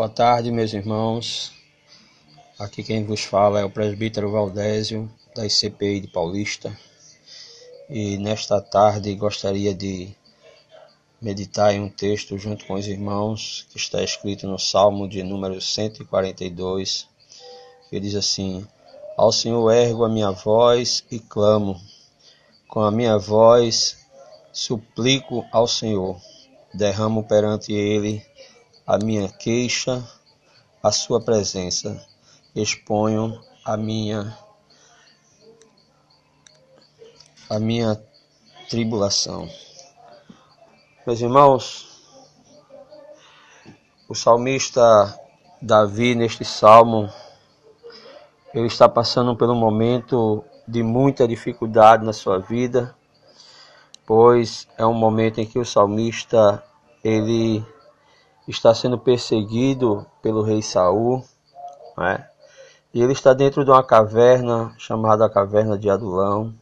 [0.00, 1.52] Boa tarde, meus irmãos.
[2.58, 6.74] Aqui quem vos fala é o presbítero Valdésio, da ICPI de Paulista.
[7.86, 10.08] E nesta tarde gostaria de
[11.20, 15.60] meditar em um texto junto com os irmãos que está escrito no Salmo de número
[15.60, 17.06] 142,
[17.90, 18.66] que diz assim:
[19.18, 21.78] Ao Senhor ergo a minha voz e clamo,
[22.66, 23.98] com a minha voz
[24.50, 26.18] suplico ao Senhor,
[26.72, 28.29] derramo perante Ele
[28.90, 30.02] a minha queixa,
[30.82, 32.04] a Sua presença,
[32.56, 34.36] exponho a minha
[37.48, 38.02] a minha
[38.68, 39.48] tribulação.
[41.06, 42.02] Meus irmãos,
[44.08, 44.82] o salmista
[45.62, 47.08] Davi, neste salmo,
[48.52, 52.92] ele está passando por um momento de muita dificuldade na sua vida,
[54.04, 56.60] pois é um momento em que o salmista
[57.04, 57.64] ele
[58.50, 61.24] está sendo perseguido pelo rei Saul,
[61.96, 62.28] né?
[62.92, 66.52] e ele está dentro de uma caverna chamada caverna de Adulão.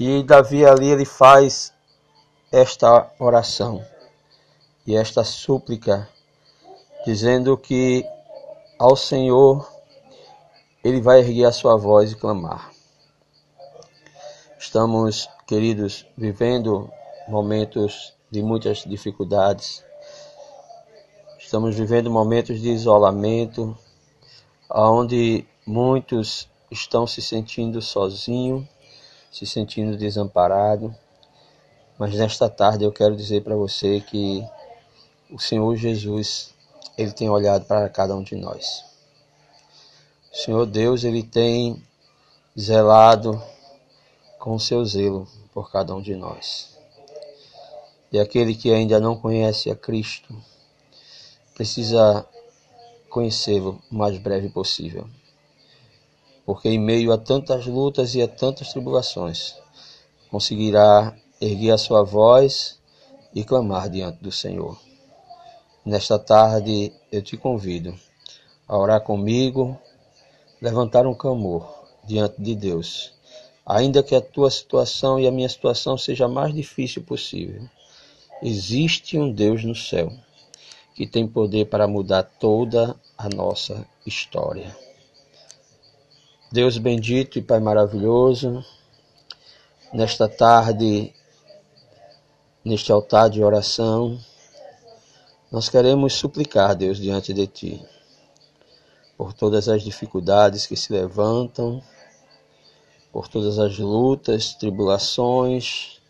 [0.00, 1.72] E Davi ali ele faz
[2.50, 3.84] esta oração
[4.86, 6.08] e esta súplica,
[7.04, 8.04] dizendo que
[8.78, 9.70] ao Senhor
[10.82, 12.72] ele vai erguer a sua voz e clamar.
[14.58, 16.90] Estamos, queridos, vivendo
[17.28, 19.84] momentos de muitas dificuldades.
[21.38, 23.78] Estamos vivendo momentos de isolamento,
[24.68, 28.66] onde muitos estão se sentindo sozinhos,
[29.30, 30.92] se sentindo desamparados
[32.02, 34.44] mas nesta tarde eu quero dizer para você que
[35.30, 36.52] o Senhor Jesus,
[36.98, 38.84] ele tem olhado para cada um de nós.
[40.32, 41.80] O Senhor Deus, ele tem
[42.58, 43.40] zelado
[44.36, 46.71] com seu zelo por cada um de nós.
[48.12, 50.36] E aquele que ainda não conhece a Cristo
[51.54, 52.26] precisa
[53.08, 55.08] conhecê-lo o mais breve possível.
[56.44, 59.54] Porque em meio a tantas lutas e a tantas tribulações,
[60.30, 62.78] conseguirá erguer a sua voz
[63.34, 64.78] e clamar diante do Senhor.
[65.84, 67.94] Nesta tarde eu te convido
[68.68, 69.78] a orar comigo,
[70.60, 71.66] levantar um clamor
[72.04, 73.14] diante de Deus,
[73.64, 77.68] ainda que a tua situação e a minha situação seja a mais difícil possível.
[78.44, 80.12] Existe um Deus no céu
[80.96, 84.76] que tem poder para mudar toda a nossa história.
[86.50, 88.64] Deus bendito e Pai maravilhoso,
[89.92, 91.14] nesta tarde
[92.64, 94.18] neste altar de oração,
[95.50, 97.86] nós queremos suplicar, Deus, diante de Ti,
[99.16, 101.80] por todas as dificuldades que se levantam,
[103.12, 106.01] por todas as lutas, tribulações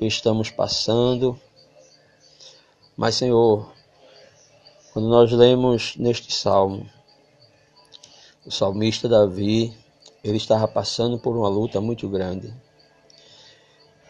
[0.00, 1.38] que estamos passando.
[2.96, 3.70] Mas, Senhor,
[4.94, 6.88] quando nós lemos neste salmo,
[8.46, 9.76] o salmista Davi,
[10.24, 12.50] ele estava passando por uma luta muito grande.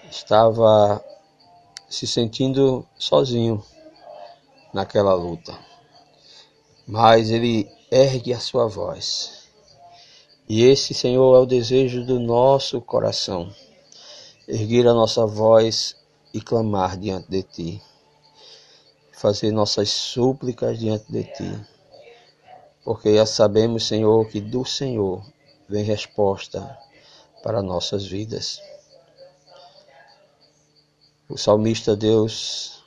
[0.08, 1.04] Estava
[1.88, 3.60] se sentindo sozinho
[4.72, 5.58] naquela luta.
[6.86, 9.48] Mas ele ergue a sua voz.
[10.48, 13.52] E esse, Senhor, é o desejo do nosso coração.
[14.52, 15.94] Erguer a nossa voz
[16.34, 17.82] e clamar diante de Ti.
[19.12, 21.66] Fazer nossas súplicas diante de Ti.
[22.82, 25.24] Porque já sabemos, Senhor, que do Senhor
[25.68, 26.76] vem resposta
[27.44, 28.60] para nossas vidas.
[31.28, 32.82] O salmista Deus,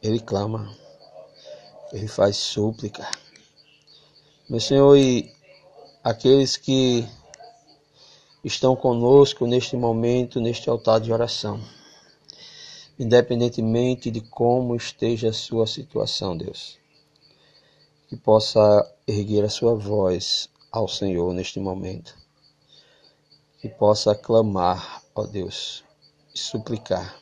[0.00, 0.72] ele clama,
[1.92, 3.10] ele faz súplica.
[4.48, 5.34] Meu Senhor, e
[6.04, 7.04] aqueles que
[8.44, 11.60] estão conosco neste momento, neste altar de oração,
[12.98, 16.78] independentemente de como esteja a sua situação, Deus,
[18.08, 18.60] que possa
[19.06, 22.16] erguer a sua voz ao Senhor neste momento,
[23.60, 25.84] que possa clamar, ó Deus,
[26.34, 27.20] e suplicar.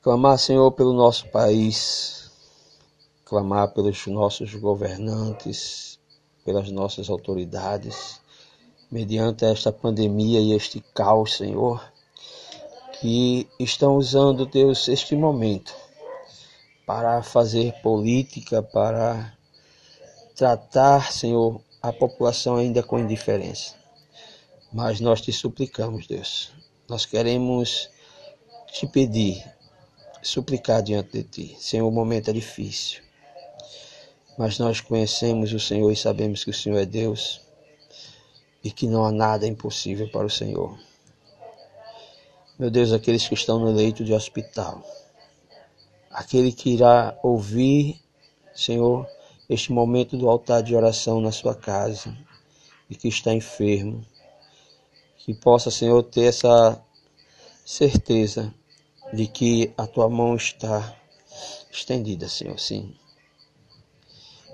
[0.00, 2.30] Clamar, Senhor, pelo nosso país,
[3.24, 5.98] clamar pelos nossos governantes,
[6.44, 8.20] pelas nossas autoridades,
[8.90, 11.82] mediante esta pandemia e este caos, Senhor,
[13.00, 15.74] que estão usando, Deus, este momento
[16.86, 19.34] para fazer política, para
[20.34, 23.74] tratar, Senhor, a população ainda com indiferença.
[24.72, 26.52] Mas nós te suplicamos, Deus,
[26.88, 27.90] nós queremos
[28.72, 29.44] te pedir
[30.22, 31.56] suplicar diante de Ti.
[31.58, 33.00] Senhor, o momento é difícil,
[34.36, 37.45] mas nós conhecemos o Senhor e sabemos que o Senhor é Deus
[38.66, 40.76] e que não há nada impossível para o Senhor.
[42.58, 44.82] Meu Deus, aqueles que estão no leito de hospital,
[46.10, 48.02] aquele que irá ouvir,
[48.52, 49.06] Senhor,
[49.48, 52.12] este momento do altar de oração na sua casa
[52.90, 54.04] e que está enfermo,
[55.18, 56.82] que possa, Senhor, ter essa
[57.64, 58.52] certeza
[59.12, 60.92] de que a tua mão está
[61.70, 62.96] estendida, Senhor, sim,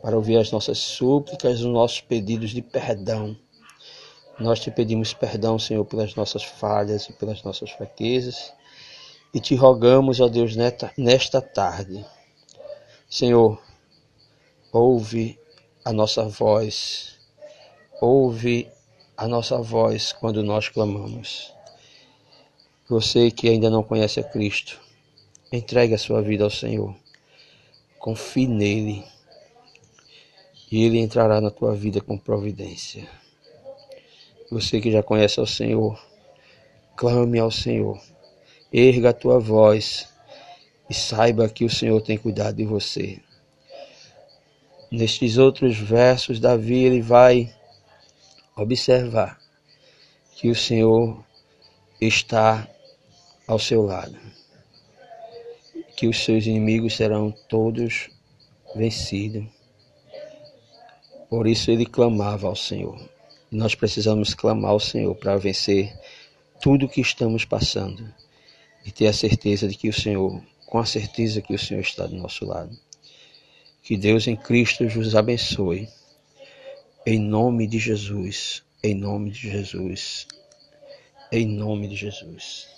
[0.02, 3.34] para ouvir as nossas súplicas, os nossos pedidos de perdão.
[4.38, 8.52] Nós te pedimos perdão, Senhor, pelas nossas falhas e pelas nossas fraquezas
[9.34, 12.05] e te rogamos, ó Deus, nesta tarde,
[13.08, 13.62] Senhor,
[14.70, 15.38] ouve
[15.84, 17.19] a nossa voz,
[18.00, 18.69] ouve
[19.17, 21.52] a nossa voz quando nós clamamos.
[22.88, 24.79] Você que ainda não conhece a Cristo,
[25.50, 26.94] entregue a sua vida ao Senhor.
[27.99, 29.05] Confie nele
[30.70, 33.08] e ele entrará na tua vida com providência.
[34.52, 35.99] Você que já conhece ao Senhor,
[36.94, 37.99] clame ao Senhor.
[38.70, 40.06] Erga a tua voz
[40.90, 43.19] e saiba que o Senhor tem cuidado de você.
[44.90, 47.50] Nestes outros versos, Davi ele vai
[48.54, 49.40] observar
[50.34, 51.25] que o Senhor
[51.98, 52.69] está
[53.48, 54.19] ao seu lado,
[55.96, 58.10] que os seus inimigos serão todos
[58.76, 59.46] vencidos.
[61.31, 63.11] Por isso ele clamava ao Senhor.
[63.52, 65.94] E nós precisamos clamar ao Senhor para vencer
[66.58, 68.02] tudo que estamos passando
[68.82, 72.06] e ter a certeza de que o Senhor, com a certeza que o Senhor está
[72.06, 72.75] do nosso lado.
[73.82, 75.87] Que Deus em Cristo vos abençoe.
[77.04, 80.26] Em nome de Jesus, em nome de Jesus,
[81.31, 82.69] em nome de Jesus.